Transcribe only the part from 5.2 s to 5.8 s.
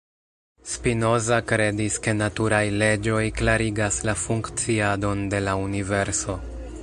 de la